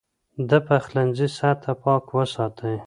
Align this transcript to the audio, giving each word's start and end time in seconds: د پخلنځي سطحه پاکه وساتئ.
د 0.49 0.51
پخلنځي 0.67 1.27
سطحه 1.37 1.73
پاکه 1.83 2.11
وساتئ. 2.17 2.75